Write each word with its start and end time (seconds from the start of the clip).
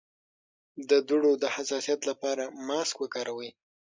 د 0.89 0.91
دوړو 1.07 1.31
د 1.43 1.45
حساسیت 1.55 2.01
لپاره 2.09 2.43
ماسک 2.67 2.95
وکاروئ 2.99 3.49